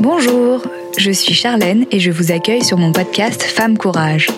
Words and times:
Bonjour, 0.00 0.62
je 0.96 1.10
suis 1.10 1.34
Charlène 1.34 1.84
et 1.90 1.98
je 1.98 2.12
vous 2.12 2.30
accueille 2.30 2.62
sur 2.62 2.78
mon 2.78 2.92
podcast 2.92 3.42
Femme 3.42 3.76
Courage. 3.76 4.28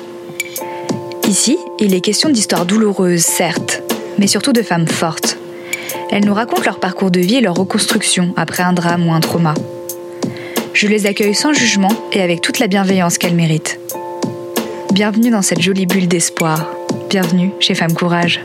Ici, 1.28 1.58
il 1.78 1.94
est 1.94 2.00
question 2.00 2.30
d'histoires 2.30 2.64
douloureuses, 2.64 3.20
certes, 3.20 3.82
mais 4.18 4.26
surtout 4.26 4.54
de 4.54 4.62
femmes 4.62 4.88
fortes. 4.88 5.36
Elles 6.10 6.24
nous 6.24 6.32
racontent 6.32 6.64
leur 6.64 6.80
parcours 6.80 7.10
de 7.10 7.20
vie 7.20 7.36
et 7.36 7.40
leur 7.42 7.56
reconstruction 7.56 8.32
après 8.38 8.62
un 8.62 8.72
drame 8.72 9.06
ou 9.06 9.12
un 9.12 9.20
trauma. 9.20 9.52
Je 10.72 10.86
les 10.88 11.04
accueille 11.04 11.34
sans 11.34 11.52
jugement 11.52 11.92
et 12.12 12.22
avec 12.22 12.40
toute 12.40 12.58
la 12.58 12.66
bienveillance 12.66 13.18
qu'elles 13.18 13.34
méritent. 13.34 13.78
Bienvenue 14.94 15.30
dans 15.30 15.42
cette 15.42 15.60
jolie 15.60 15.86
bulle 15.86 16.08
d'espoir. 16.08 16.70
Bienvenue 17.10 17.50
chez 17.60 17.74
Femme 17.74 17.92
Courage. 17.92 18.40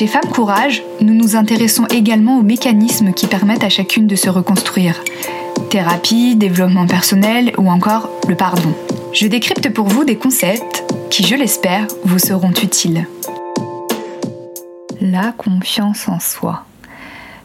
Chez 0.00 0.06
Femme 0.06 0.30
Courage, 0.32 0.82
nous 1.02 1.12
nous 1.12 1.36
intéressons 1.36 1.84
également 1.90 2.38
aux 2.38 2.42
mécanismes 2.42 3.12
qui 3.12 3.26
permettent 3.26 3.64
à 3.64 3.68
chacune 3.68 4.06
de 4.06 4.16
se 4.16 4.30
reconstruire. 4.30 5.04
Thérapie, 5.68 6.36
développement 6.36 6.86
personnel 6.86 7.52
ou 7.58 7.68
encore 7.68 8.08
le 8.26 8.34
pardon. 8.34 8.72
Je 9.12 9.26
décrypte 9.26 9.68
pour 9.74 9.88
vous 9.88 10.06
des 10.06 10.16
concepts 10.16 10.84
qui, 11.10 11.22
je 11.26 11.34
l'espère, 11.34 11.86
vous 12.04 12.18
seront 12.18 12.52
utiles. 12.62 13.06
La 15.02 15.32
confiance 15.32 16.08
en 16.08 16.18
soi. 16.18 16.64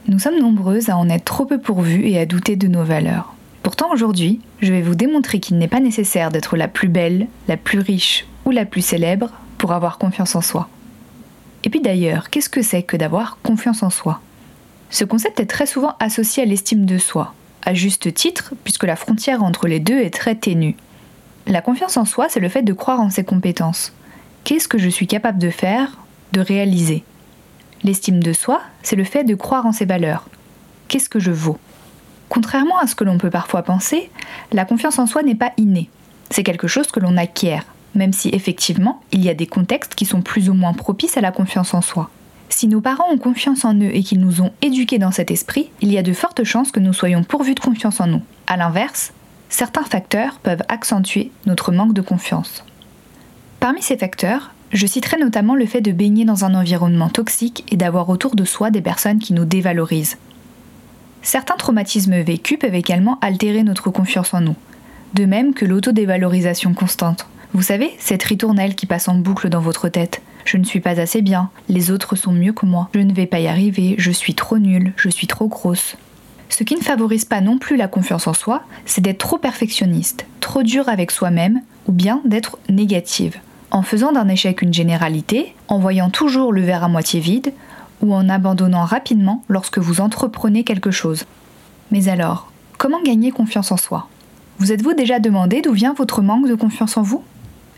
Nous 0.07 0.19
sommes 0.19 0.39
nombreuses 0.39 0.87
à 0.87 0.95
en 0.95 1.09
être 1.09 1.25
trop 1.25 1.43
peu 1.43 1.57
pourvues 1.59 2.07
et 2.07 2.17
à 2.17 2.25
douter 2.25 2.55
de 2.55 2.69
nos 2.69 2.85
valeurs. 2.85 3.33
Pourtant 3.63 3.91
aujourd'hui, 3.91 4.39
je 4.61 4.71
vais 4.71 4.81
vous 4.81 4.95
démontrer 4.95 5.41
qu'il 5.41 5.57
n'est 5.57 5.67
pas 5.67 5.81
nécessaire 5.81 6.31
d'être 6.31 6.55
la 6.55 6.69
plus 6.69 6.87
belle, 6.87 7.27
la 7.49 7.57
plus 7.57 7.79
riche 7.79 8.25
ou 8.45 8.51
la 8.51 8.63
plus 8.63 8.79
célèbre 8.79 9.31
pour 9.57 9.73
avoir 9.73 9.97
confiance 9.97 10.37
en 10.37 10.41
soi. 10.41 10.69
Et 11.65 11.69
puis 11.69 11.81
d'ailleurs, 11.81 12.29
qu'est-ce 12.29 12.49
que 12.49 12.61
c'est 12.61 12.83
que 12.83 12.95
d'avoir 12.95 13.39
confiance 13.41 13.81
en 13.81 13.89
soi? 13.89 14.21
Ce 14.91 15.03
concept 15.03 15.39
est 15.39 15.47
très 15.47 15.65
souvent 15.65 15.95
associé 15.99 16.43
à 16.43 16.45
l'estime 16.45 16.85
de 16.85 16.99
soi, 16.99 17.33
à 17.63 17.73
juste 17.73 18.13
titre, 18.13 18.53
puisque 18.63 18.83
la 18.83 18.95
frontière 18.95 19.43
entre 19.43 19.67
les 19.67 19.79
deux 19.79 19.99
est 19.99 20.13
très 20.13 20.35
ténue. 20.35 20.75
La 21.47 21.61
confiance 21.61 21.97
en 21.97 22.05
soi, 22.05 22.27
c'est 22.29 22.39
le 22.39 22.49
fait 22.49 22.61
de 22.61 22.71
croire 22.71 23.01
en 23.01 23.09
ses 23.09 23.23
compétences. 23.23 23.93
Qu'est-ce 24.43 24.67
que 24.67 24.77
je 24.77 24.89
suis 24.89 25.07
capable 25.07 25.39
de 25.39 25.49
faire, 25.49 25.97
de 26.33 26.39
réaliser? 26.39 27.03
L'estime 27.83 28.21
de 28.21 28.33
soi, 28.33 28.61
c'est 28.83 28.95
le 28.95 29.03
fait 29.03 29.23
de 29.23 29.35
croire 29.35 29.65
en 29.65 29.71
ses 29.71 29.85
valeurs. 29.85 30.29
Qu'est-ce 30.87 31.09
que 31.09 31.19
je 31.19 31.31
vaux? 31.31 31.57
Contrairement 32.29 32.77
à 32.77 32.85
ce 32.85 32.93
que 32.93 33.03
l'on 33.03 33.17
peut 33.17 33.31
parfois 33.31 33.63
penser, 33.63 34.11
la 34.51 34.65
confiance 34.65 34.99
en 34.99 35.07
soi 35.07 35.23
n'est 35.23 35.35
pas 35.35 35.53
innée. 35.57 35.89
C'est 36.29 36.43
quelque 36.43 36.67
chose 36.67 36.87
que 36.87 36.99
l'on 36.99 37.17
acquiert 37.17 37.65
même 37.95 38.13
si 38.13 38.29
effectivement, 38.29 39.01
il 39.11 39.23
y 39.23 39.29
a 39.29 39.33
des 39.33 39.47
contextes 39.47 39.95
qui 39.95 40.05
sont 40.05 40.21
plus 40.21 40.49
ou 40.49 40.53
moins 40.53 40.73
propices 40.73 41.17
à 41.17 41.21
la 41.21 41.31
confiance 41.31 41.73
en 41.73 41.81
soi. 41.81 42.09
Si 42.49 42.67
nos 42.67 42.81
parents 42.81 43.11
ont 43.11 43.17
confiance 43.17 43.65
en 43.65 43.75
eux 43.75 43.93
et 43.93 44.03
qu'ils 44.03 44.19
nous 44.19 44.41
ont 44.41 44.51
éduqués 44.61 44.99
dans 44.99 45.11
cet 45.11 45.31
esprit, 45.31 45.71
il 45.81 45.91
y 45.91 45.97
a 45.97 46.03
de 46.03 46.13
fortes 46.13 46.43
chances 46.43 46.71
que 46.71 46.79
nous 46.79 46.93
soyons 46.93 47.23
pourvus 47.23 47.55
de 47.55 47.59
confiance 47.59 47.99
en 47.99 48.07
nous. 48.07 48.21
A 48.47 48.57
l'inverse, 48.57 49.13
certains 49.49 49.83
facteurs 49.83 50.39
peuvent 50.43 50.63
accentuer 50.67 51.31
notre 51.45 51.71
manque 51.71 51.93
de 51.93 52.01
confiance. 52.01 52.63
Parmi 53.59 53.81
ces 53.81 53.97
facteurs, 53.97 54.51
je 54.71 54.85
citerai 54.85 55.17
notamment 55.17 55.55
le 55.55 55.65
fait 55.65 55.81
de 55.81 55.91
baigner 55.91 56.25
dans 56.25 56.45
un 56.45 56.53
environnement 56.53 57.09
toxique 57.09 57.63
et 57.71 57.77
d'avoir 57.77 58.09
autour 58.09 58.35
de 58.35 58.45
soi 58.45 58.71
des 58.71 58.81
personnes 58.81 59.19
qui 59.19 59.33
nous 59.33 59.45
dévalorisent. 59.45 60.17
Certains 61.21 61.55
traumatismes 61.55 62.21
vécus 62.21 62.59
peuvent 62.59 62.75
également 62.75 63.17
altérer 63.21 63.63
notre 63.63 63.89
confiance 63.89 64.33
en 64.33 64.41
nous, 64.41 64.55
de 65.13 65.25
même 65.25 65.53
que 65.53 65.65
l'autodévalorisation 65.65 66.73
constante. 66.73 67.27
Vous 67.55 67.61
savez, 67.61 67.95
cette 67.99 68.23
ritournelle 68.23 68.75
qui 68.75 68.85
passe 68.85 69.07
en 69.07 69.15
boucle 69.15 69.47
dans 69.47 69.61
votre 69.61 69.87
tête. 69.87 70.21
Je 70.43 70.57
ne 70.57 70.65
suis 70.65 70.81
pas 70.81 70.99
assez 70.99 71.21
bien, 71.21 71.51
les 71.69 71.89
autres 71.89 72.17
sont 72.17 72.33
mieux 72.33 72.51
que 72.51 72.65
moi, 72.65 72.89
je 72.93 72.99
ne 72.99 73.13
vais 73.13 73.27
pas 73.27 73.39
y 73.39 73.47
arriver, 73.47 73.95
je 73.97 74.11
suis 74.11 74.35
trop 74.35 74.57
nulle, 74.57 74.91
je 74.97 75.07
suis 75.07 75.25
trop 75.25 75.47
grosse. 75.47 75.95
Ce 76.49 76.65
qui 76.65 76.75
ne 76.75 76.81
favorise 76.81 77.23
pas 77.23 77.39
non 77.39 77.57
plus 77.57 77.77
la 77.77 77.87
confiance 77.87 78.27
en 78.27 78.33
soi, 78.33 78.63
c'est 78.85 78.99
d'être 78.99 79.19
trop 79.19 79.37
perfectionniste, 79.37 80.25
trop 80.41 80.63
dur 80.63 80.89
avec 80.89 81.11
soi-même, 81.11 81.61
ou 81.87 81.93
bien 81.93 82.19
d'être 82.25 82.59
négative, 82.67 83.39
en 83.71 83.83
faisant 83.83 84.11
d'un 84.11 84.27
échec 84.27 84.61
une 84.61 84.73
généralité, 84.73 85.55
en 85.69 85.79
voyant 85.79 86.09
toujours 86.09 86.51
le 86.51 86.61
verre 86.61 86.83
à 86.83 86.89
moitié 86.89 87.21
vide, 87.21 87.53
ou 88.01 88.13
en 88.13 88.27
abandonnant 88.27 88.83
rapidement 88.83 89.43
lorsque 89.47 89.77
vous 89.77 90.01
entreprenez 90.01 90.65
quelque 90.65 90.91
chose. 90.91 91.23
Mais 91.89 92.09
alors, 92.09 92.51
comment 92.77 93.01
gagner 93.01 93.31
confiance 93.31 93.71
en 93.71 93.77
soi? 93.77 94.09
Vous 94.59 94.73
êtes-vous 94.73 94.93
déjà 94.93 95.19
demandé 95.19 95.61
d'où 95.61 95.71
vient 95.71 95.93
votre 95.93 96.21
manque 96.21 96.49
de 96.49 96.55
confiance 96.55 96.97
en 96.97 97.01
vous? 97.01 97.23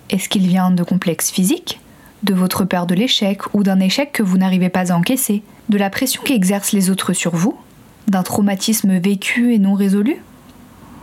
Est-ce 0.09 0.29
qu'il 0.29 0.47
vient 0.47 0.72
de 0.72 0.84
complexes 0.84 1.31
physiques 1.31 1.79
De 2.23 2.34
votre 2.34 2.63
peur 2.63 2.88
de 2.88 2.95
l'échec 2.95 3.41
ou 3.53 3.63
d'un 3.63 3.79
échec 3.79 4.12
que 4.12 4.23
vous 4.23 4.38
n'arrivez 4.38 4.69
pas 4.69 4.91
à 4.91 4.95
encaisser 4.95 5.44
De 5.69 5.78
la 5.78 5.90
pression 5.90 6.22
qu'exercent 6.23 6.72
les 6.72 6.90
autres 6.90 7.13
sur 7.13 7.35
vous 7.35 7.57
D'un 8.07 8.23
traumatisme 8.23 8.97
vécu 8.97 9.53
et 9.53 9.59
non 9.59 9.73
résolu? 9.73 10.17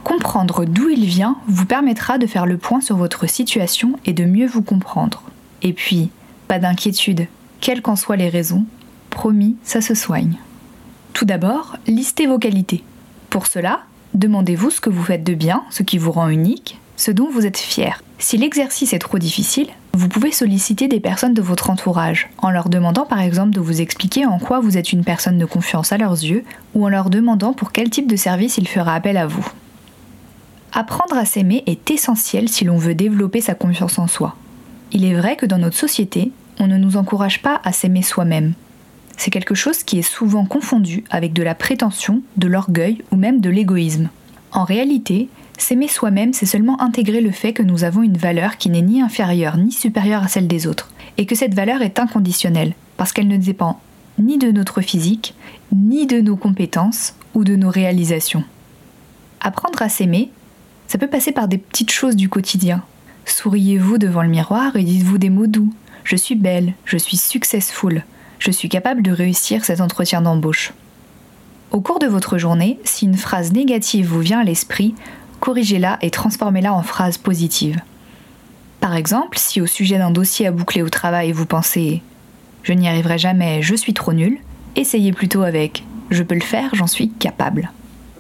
Comprendre 0.04 0.64
d'où 0.64 0.88
il 0.91 1.04
vient 1.04 1.37
vous 1.48 1.66
permettra 1.66 2.19
de 2.19 2.26
faire 2.26 2.47
le 2.47 2.59
point 2.59 2.81
sur 2.81 2.97
votre 2.97 3.28
situation 3.28 3.98
et 4.04 4.12
de 4.12 4.25
mieux 4.25 4.47
vous 4.47 4.62
comprendre. 4.62 5.22
Et 5.62 5.72
puis, 5.72 6.10
pas 6.47 6.59
d'inquiétude, 6.59 7.26
quelles 7.60 7.81
qu'en 7.81 7.97
soient 7.97 8.16
les 8.16 8.28
raisons, 8.28 8.66
promis, 9.09 9.56
ça 9.64 9.81
se 9.81 9.94
soigne. 9.94 10.37
Tout 11.14 11.25
d'abord, 11.25 11.76
listez 11.87 12.26
vos 12.26 12.38
qualités. 12.38 12.84
Pour 13.31 13.47
cela, 13.47 13.81
demandez-vous 14.12 14.70
ce 14.70 14.82
que 14.82 14.91
vous 14.91 15.03
faites 15.03 15.25
de 15.25 15.32
bien, 15.32 15.62
ce 15.70 15.82
qui 15.82 15.97
vous 15.97 16.12
rend 16.12 16.28
unique, 16.28 16.78
ce 16.97 17.10
dont 17.10 17.31
vous 17.31 17.47
êtes 17.47 17.56
fier. 17.56 18.03
Si 18.19 18.36
l'exercice 18.36 18.92
est 18.92 18.98
trop 18.98 19.19
difficile, 19.19 19.69
vous 19.92 20.08
pouvez 20.08 20.32
solliciter 20.32 20.88
des 20.88 21.00
personnes 21.00 21.34
de 21.34 21.42
votre 21.42 21.70
entourage, 21.70 22.28
en 22.38 22.50
leur 22.50 22.69
demandant 22.69 23.06
par 23.06 23.20
exemple 23.20 23.50
de 23.50 23.60
vous 23.60 23.80
expliquer 23.80 24.26
en 24.26 24.38
quoi 24.38 24.60
vous 24.60 24.76
êtes 24.76 24.92
une 24.92 25.04
personne 25.04 25.38
de 25.38 25.44
confiance 25.44 25.92
à 25.92 25.98
leurs 25.98 26.12
yeux, 26.12 26.44
ou 26.75 26.84
en 26.84 26.88
leur 26.88 27.10
demandant 27.10 27.52
pour 27.52 27.72
quel 27.72 27.91
type 27.91 28.10
de 28.10 28.16
service 28.16 28.58
il 28.58 28.69
fera 28.69 28.94
appel 28.94 29.16
à 29.16 29.26
vous. 29.26 29.47
Apprendre 30.72 31.16
à 31.16 31.25
s'aimer 31.25 31.62
est 31.66 31.91
essentiel 31.91 32.48
si 32.48 32.64
l'on 32.64 32.78
veut 32.78 32.97
développer 32.97 33.41
sa 33.41 33.54
confiance 33.54 33.98
en 33.98 34.08
soi. 34.08 34.36
Il 34.91 35.04
est 35.04 35.14
vrai 35.14 35.36
que 35.36 35.46
dans 35.46 35.58
notre 35.58 35.76
société, 35.76 36.32
on 36.58 36.66
ne 36.66 36.78
nous 36.78 36.96
encourage 36.96 37.42
pas 37.42 37.60
à 37.64 37.72
s'aimer 37.72 38.02
soi-même. 38.02 38.54
C'est 39.16 39.31
quelque 39.31 39.54
chose 39.54 39.84
qui 39.84 39.98
est 39.98 40.02
souvent 40.02 40.44
confondu 40.44 41.04
avec 41.10 41.32
de 41.32 41.42
la 41.42 41.54
prétention, 41.54 42.22
de 42.36 42.48
l'orgueil 42.48 43.02
ou 43.12 43.16
même 43.16 43.41
de 43.41 43.50
l'égoïsme. 43.50 44.08
En 44.50 44.64
réalité, 44.64 45.28
S'aimer 45.56 45.88
soi-même, 45.88 46.32
c'est 46.32 46.47
seulement 46.47 46.81
intégrer 46.81 47.20
le 47.20 47.31
fait 47.31 47.53
que 47.53 47.62
nous 47.62 47.84
avons 47.84 48.03
une 48.03 48.16
valeur 48.16 48.56
qui 48.56 48.70
n'est 48.70 48.82
ni 48.82 49.00
inférieure 49.00 49.56
ni 49.56 49.72
supérieure 49.72 50.25
à 50.25 50.28
celle 50.28 50.48
des 50.48 50.66
autres, 50.66 50.91
et 51.16 51.26
que 51.26 51.34
cette 51.34 51.54
valeur 51.54 51.82
est 51.82 51.98
inconditionnelle, 51.98 52.75
parce 52.97 53.12
qu'elle 53.12 53.28
ne 53.28 53.37
dépend 53.37 53.81
ni 54.19 54.38
de 54.38 54.50
notre 54.50 54.81
physique, 54.81 55.34
ni 55.72 56.06
de 56.06 56.20
nos 56.20 56.37
compétences 56.37 57.14
ou 57.34 57.44
de 57.44 57.56
nos 57.56 57.70
réalisations. 57.70 58.44
Apprendre 59.41 59.82
à 59.82 59.88
s'aimer, 59.88 60.31
ça 60.87 60.98
peut 60.98 61.09
passer 61.09 61.32
par 61.32 61.48
des 61.48 61.59
petites 61.59 61.93
choses 61.93 62.16
du 62.16 62.28
quotidien. 62.28 62.82
Souriez-vous 63.26 63.98
devant 63.98 64.22
le 64.22 64.28
miroir 64.28 64.76
et 64.76 64.84
dites-vous 64.84 65.19
des 65.19 65.31
mots 65.31 65.47
doux. 65.47 65.72
Je 66.04 66.16
suis 66.16 66.34
belle, 66.34 66.75
je 66.84 66.98
suis 66.98 67.16
successful, 67.16 68.04
je 68.38 68.50
suis 68.50 68.69
capable 68.69 69.03
de 69.03 69.10
réussir 69.10 69.64
cet 69.64 69.81
entretien 69.81 70.20
d'embauche. 70.20 70.72
Au 71.70 71.81
cours 71.81 71.98
de 71.98 72.06
votre 72.06 72.38
journée, 72.38 72.78
si 72.84 73.06
une 73.06 73.16
phrase 73.16 73.53
négative 73.53 74.06
vous 74.06 74.20
vient 74.20 74.41
à 74.41 74.44
l'esprit, 74.44 74.94
corrigez-la 75.44 75.99
et 76.00 76.09
transformez-la 76.09 76.72
en 76.72 76.82
phrase 76.82 77.19
positive. 77.19 77.78
Par 78.81 78.97
exemple, 78.97 79.38
si 79.38 79.60
au 79.60 79.66
sujet 79.66 79.99
d'un 79.99 80.10
dossier 80.10 80.47
à 80.47 80.50
boucler 80.50 80.81
au 80.81 80.88
travail 80.88 81.32
vous 81.32 81.44
pensez 81.44 82.03
Je 82.62 82.72
n'y 82.72 82.88
arriverai 82.88 83.19
jamais, 83.19 83.60
je 83.60 83.75
suis 83.75 83.93
trop 83.93 84.15
nul, 84.15 84.38
essayez 84.75 85.12
plutôt 85.12 85.43
avec 85.43 85.84
Je 86.09 86.22
peux 86.22 86.34
le 86.34 86.41
faire, 86.41 86.71
j'en 86.75 86.87
suis 86.87 87.10
capable. 87.10 87.71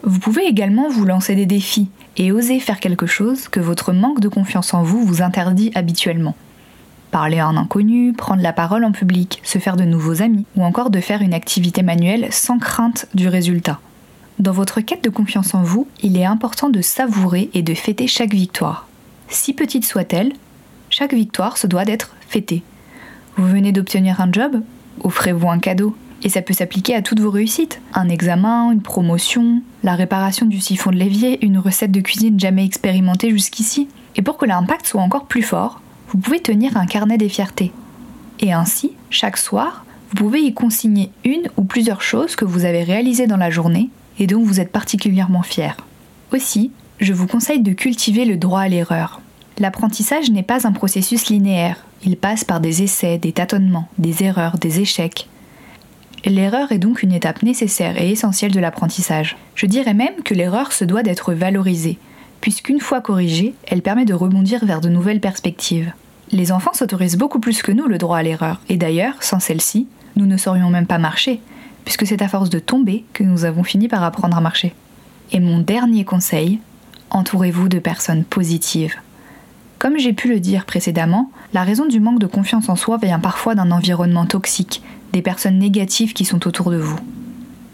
Vous 0.02 0.18
pouvez 0.18 0.44
également 0.44 0.90
vous 0.90 1.06
lancer 1.06 1.34
des 1.34 1.46
défis 1.46 1.88
et 2.18 2.30
oser 2.30 2.60
faire 2.60 2.78
quelque 2.78 3.06
chose 3.06 3.48
que 3.48 3.60
votre 3.60 3.94
manque 3.94 4.20
de 4.20 4.28
confiance 4.28 4.74
en 4.74 4.82
vous 4.82 5.02
vous 5.02 5.22
interdit 5.22 5.72
habituellement. 5.74 6.36
Parler 7.10 7.38
à 7.38 7.46
un 7.46 7.56
inconnu, 7.56 8.12
prendre 8.12 8.42
la 8.42 8.52
parole 8.52 8.84
en 8.84 8.92
public, 8.92 9.40
se 9.44 9.58
faire 9.58 9.76
de 9.76 9.84
nouveaux 9.84 10.20
amis, 10.20 10.44
ou 10.56 10.62
encore 10.62 10.90
de 10.90 11.00
faire 11.00 11.22
une 11.22 11.32
activité 11.32 11.82
manuelle 11.82 12.26
sans 12.30 12.58
crainte 12.58 13.06
du 13.14 13.28
résultat. 13.28 13.80
Dans 14.40 14.52
votre 14.52 14.80
quête 14.80 15.04
de 15.04 15.10
confiance 15.10 15.54
en 15.54 15.62
vous, 15.62 15.86
il 16.02 16.16
est 16.16 16.24
important 16.24 16.68
de 16.68 16.82
savourer 16.82 17.50
et 17.54 17.62
de 17.62 17.72
fêter 17.72 18.08
chaque 18.08 18.34
victoire. 18.34 18.88
Si 19.28 19.52
petite 19.52 19.84
soit-elle, 19.84 20.32
chaque 20.90 21.14
victoire 21.14 21.56
se 21.56 21.68
doit 21.68 21.84
d'être 21.84 22.14
fêtée. 22.28 22.62
Vous 23.36 23.46
venez 23.46 23.70
d'obtenir 23.70 24.20
un 24.20 24.30
job 24.30 24.62
Offrez-vous 25.02 25.48
un 25.48 25.58
cadeau. 25.58 25.96
Et 26.22 26.28
ça 26.28 26.42
peut 26.42 26.54
s'appliquer 26.54 26.94
à 26.94 27.02
toutes 27.02 27.20
vos 27.20 27.30
réussites. 27.30 27.80
Un 27.92 28.08
examen, 28.08 28.72
une 28.72 28.80
promotion, 28.80 29.62
la 29.82 29.94
réparation 29.94 30.46
du 30.46 30.60
siphon 30.60 30.90
de 30.90 30.96
l'évier, 30.96 31.44
une 31.44 31.58
recette 31.58 31.92
de 31.92 32.00
cuisine 32.00 32.40
jamais 32.40 32.64
expérimentée 32.64 33.30
jusqu'ici. 33.30 33.88
Et 34.16 34.22
pour 34.22 34.36
que 34.36 34.46
l'impact 34.46 34.86
soit 34.86 35.02
encore 35.02 35.26
plus 35.26 35.42
fort, 35.42 35.80
vous 36.08 36.18
pouvez 36.18 36.40
tenir 36.40 36.76
un 36.76 36.86
carnet 36.86 37.18
des 37.18 37.28
fiertés. 37.28 37.72
Et 38.40 38.52
ainsi, 38.52 38.92
chaque 39.10 39.36
soir, 39.36 39.84
vous 40.10 40.16
pouvez 40.16 40.40
y 40.40 40.54
consigner 40.54 41.10
une 41.24 41.50
ou 41.56 41.64
plusieurs 41.64 42.02
choses 42.02 42.36
que 42.36 42.44
vous 42.44 42.64
avez 42.64 42.84
réalisées 42.84 43.26
dans 43.26 43.36
la 43.36 43.50
journée 43.50 43.90
et 44.18 44.26
dont 44.26 44.42
vous 44.42 44.60
êtes 44.60 44.72
particulièrement 44.72 45.42
fier. 45.42 45.76
Aussi, 46.32 46.70
je 47.00 47.12
vous 47.12 47.26
conseille 47.26 47.60
de 47.60 47.72
cultiver 47.72 48.24
le 48.24 48.36
droit 48.36 48.60
à 48.60 48.68
l'erreur. 48.68 49.20
L'apprentissage 49.58 50.30
n'est 50.30 50.42
pas 50.42 50.66
un 50.66 50.72
processus 50.72 51.28
linéaire, 51.28 51.84
il 52.04 52.16
passe 52.16 52.44
par 52.44 52.60
des 52.60 52.82
essais, 52.82 53.18
des 53.18 53.32
tâtonnements, 53.32 53.88
des 53.98 54.24
erreurs, 54.24 54.58
des 54.58 54.80
échecs. 54.80 55.28
L'erreur 56.24 56.72
est 56.72 56.78
donc 56.78 57.02
une 57.02 57.12
étape 57.12 57.42
nécessaire 57.42 58.00
et 58.00 58.10
essentielle 58.10 58.52
de 58.52 58.60
l'apprentissage. 58.60 59.36
Je 59.54 59.66
dirais 59.66 59.94
même 59.94 60.22
que 60.24 60.34
l'erreur 60.34 60.72
se 60.72 60.84
doit 60.84 61.02
d'être 61.02 61.34
valorisée, 61.34 61.98
puisqu'une 62.40 62.80
fois 62.80 63.00
corrigée, 63.00 63.54
elle 63.66 63.82
permet 63.82 64.04
de 64.04 64.14
rebondir 64.14 64.64
vers 64.64 64.80
de 64.80 64.88
nouvelles 64.88 65.20
perspectives. 65.20 65.92
Les 66.30 66.52
enfants 66.52 66.72
s'autorisent 66.72 67.16
beaucoup 67.16 67.40
plus 67.40 67.62
que 67.62 67.72
nous 67.72 67.86
le 67.86 67.98
droit 67.98 68.18
à 68.18 68.22
l'erreur, 68.22 68.60
et 68.68 68.76
d'ailleurs, 68.76 69.22
sans 69.22 69.40
celle-ci, 69.40 69.86
nous 70.16 70.26
ne 70.26 70.36
saurions 70.36 70.70
même 70.70 70.86
pas 70.86 70.98
marcher, 70.98 71.40
puisque 71.84 72.06
c'est 72.06 72.22
à 72.22 72.28
force 72.28 72.50
de 72.50 72.58
tomber 72.58 73.04
que 73.12 73.24
nous 73.24 73.44
avons 73.44 73.62
fini 73.62 73.88
par 73.88 74.02
apprendre 74.02 74.36
à 74.36 74.40
marcher. 74.40 74.74
Et 75.32 75.40
mon 75.40 75.58
dernier 75.58 76.04
conseil, 76.04 76.60
entourez-vous 77.10 77.68
de 77.68 77.78
personnes 77.78 78.24
positives. 78.24 78.96
Comme 79.78 79.98
j'ai 79.98 80.12
pu 80.12 80.28
le 80.28 80.40
dire 80.40 80.64
précédemment, 80.64 81.30
la 81.52 81.62
raison 81.62 81.86
du 81.86 82.00
manque 82.00 82.18
de 82.18 82.26
confiance 82.26 82.68
en 82.68 82.76
soi 82.76 82.96
vient 82.96 83.18
parfois 83.18 83.54
d'un 83.54 83.70
environnement 83.70 84.26
toxique, 84.26 84.82
des 85.12 85.22
personnes 85.22 85.58
négatives 85.58 86.12
qui 86.12 86.24
sont 86.24 86.46
autour 86.46 86.70
de 86.70 86.78
vous. 86.78 86.98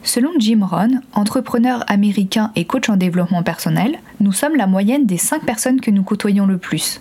Selon 0.02 0.30
Jim 0.38 0.60
Rohn, 0.62 1.02
entrepreneur 1.12 1.84
américain 1.86 2.52
et 2.56 2.64
coach 2.64 2.88
en 2.88 2.96
développement 2.96 3.42
personnel, 3.42 3.98
nous 4.18 4.32
sommes 4.32 4.56
la 4.56 4.66
moyenne 4.66 5.06
des 5.06 5.18
5 5.18 5.44
personnes 5.44 5.80
que 5.80 5.90
nous 5.90 6.02
côtoyons 6.02 6.46
le 6.46 6.58
plus. 6.58 7.00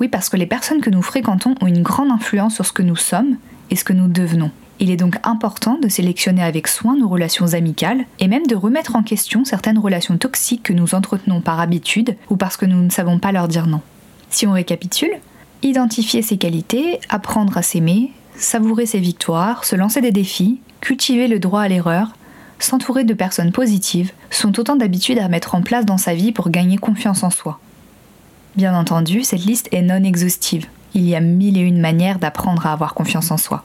Oui, 0.00 0.08
parce 0.08 0.28
que 0.28 0.36
les 0.36 0.46
personnes 0.46 0.80
que 0.80 0.90
nous 0.90 1.02
fréquentons 1.02 1.54
ont 1.60 1.66
une 1.66 1.82
grande 1.82 2.10
influence 2.10 2.54
sur 2.54 2.66
ce 2.66 2.72
que 2.72 2.82
nous 2.82 2.96
sommes 2.96 3.36
et 3.70 3.76
ce 3.76 3.84
que 3.84 3.92
nous 3.92 4.08
devenons. 4.08 4.50
Il 4.82 4.90
est 4.90 4.96
donc 4.96 5.16
important 5.24 5.78
de 5.78 5.88
sélectionner 5.88 6.42
avec 6.42 6.66
soin 6.66 6.96
nos 6.96 7.06
relations 7.06 7.52
amicales 7.52 8.06
et 8.18 8.28
même 8.28 8.46
de 8.46 8.56
remettre 8.56 8.96
en 8.96 9.02
question 9.02 9.44
certaines 9.44 9.78
relations 9.78 10.16
toxiques 10.16 10.62
que 10.62 10.72
nous 10.72 10.94
entretenons 10.94 11.42
par 11.42 11.60
habitude 11.60 12.16
ou 12.30 12.36
parce 12.36 12.56
que 12.56 12.64
nous 12.64 12.82
ne 12.82 12.88
savons 12.88 13.18
pas 13.18 13.30
leur 13.30 13.46
dire 13.46 13.66
non. 13.66 13.82
Si 14.30 14.46
on 14.46 14.52
récapitule, 14.52 15.12
identifier 15.62 16.22
ses 16.22 16.38
qualités, 16.38 16.98
apprendre 17.10 17.58
à 17.58 17.62
s'aimer, 17.62 18.10
savourer 18.36 18.86
ses 18.86 19.00
victoires, 19.00 19.66
se 19.66 19.76
lancer 19.76 20.00
des 20.00 20.12
défis, 20.12 20.60
cultiver 20.80 21.28
le 21.28 21.38
droit 21.38 21.60
à 21.60 21.68
l'erreur, 21.68 22.08
s'entourer 22.58 23.04
de 23.04 23.12
personnes 23.12 23.52
positives 23.52 24.12
sont 24.30 24.58
autant 24.58 24.76
d'habitudes 24.76 25.18
à 25.18 25.28
mettre 25.28 25.54
en 25.54 25.60
place 25.60 25.84
dans 25.84 25.98
sa 25.98 26.14
vie 26.14 26.32
pour 26.32 26.48
gagner 26.48 26.78
confiance 26.78 27.22
en 27.22 27.30
soi. 27.30 27.60
Bien 28.56 28.74
entendu, 28.74 29.24
cette 29.24 29.44
liste 29.44 29.68
est 29.72 29.82
non 29.82 30.02
exhaustive. 30.04 30.68
Il 30.94 31.06
y 31.06 31.14
a 31.14 31.20
mille 31.20 31.58
et 31.58 31.60
une 31.60 31.80
manières 31.80 32.18
d'apprendre 32.18 32.66
à 32.66 32.72
avoir 32.72 32.94
confiance 32.94 33.30
en 33.30 33.36
soi. 33.36 33.62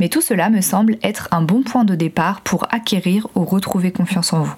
Mais 0.00 0.08
tout 0.08 0.20
cela 0.20 0.50
me 0.50 0.60
semble 0.60 0.98
être 1.02 1.28
un 1.30 1.42
bon 1.42 1.62
point 1.62 1.84
de 1.84 1.94
départ 1.94 2.40
pour 2.42 2.66
acquérir 2.70 3.26
ou 3.34 3.44
retrouver 3.44 3.90
confiance 3.90 4.32
en 4.32 4.42
vous. 4.42 4.54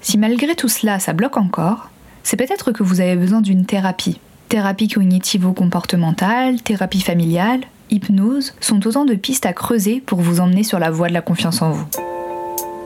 Si 0.00 0.18
malgré 0.18 0.54
tout 0.54 0.68
cela 0.68 0.98
ça 0.98 1.12
bloque 1.12 1.36
encore, 1.36 1.90
c'est 2.22 2.36
peut-être 2.36 2.72
que 2.72 2.82
vous 2.82 3.00
avez 3.00 3.16
besoin 3.16 3.40
d'une 3.40 3.66
thérapie. 3.66 4.20
Thérapie 4.48 4.88
cognitivo-comportementale, 4.88 6.60
thérapie 6.60 7.00
familiale, 7.00 7.62
hypnose 7.90 8.54
sont 8.60 8.86
autant 8.86 9.04
de 9.04 9.14
pistes 9.14 9.46
à 9.46 9.52
creuser 9.52 10.02
pour 10.04 10.20
vous 10.20 10.40
emmener 10.40 10.62
sur 10.62 10.78
la 10.78 10.90
voie 10.90 11.08
de 11.08 11.14
la 11.14 11.22
confiance 11.22 11.62
en 11.62 11.70
vous. 11.70 11.86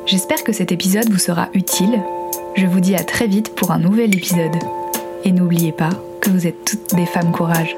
J'espère 0.07 0.45
que 0.45 0.53
cet 0.53 0.71
épisode 0.71 1.11
vous 1.11 1.19
sera 1.19 1.49
utile. 1.55 2.01
Je 2.55 2.67
vous 2.67 2.81
dis 2.81 2.95
à 2.95 3.03
très 3.03 3.27
vite 3.27 3.55
pour 3.55 3.73
un 3.73 3.79
nouvel 3.79 4.15
épisode. 4.15 4.57
Et 5.25 5.33
n'oubliez 5.33 5.73
pas 5.73 5.91
que 6.21 6.31
vous 6.31 6.47
êtes 6.47 6.65
toutes 6.65 6.95
des 6.95 7.07
femmes 7.07 7.33
courage. 7.33 7.77